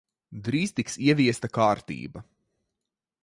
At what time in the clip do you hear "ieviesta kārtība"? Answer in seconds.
1.09-2.23